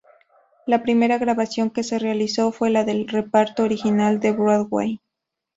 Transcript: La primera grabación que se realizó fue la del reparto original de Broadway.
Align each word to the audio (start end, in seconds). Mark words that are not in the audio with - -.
La 0.65 0.81
primera 0.81 1.19
grabación 1.19 1.69
que 1.69 1.83
se 1.83 1.99
realizó 1.99 2.51
fue 2.51 2.71
la 2.71 2.83
del 2.83 3.07
reparto 3.07 3.61
original 3.61 4.19
de 4.19 4.31
Broadway. 4.31 4.99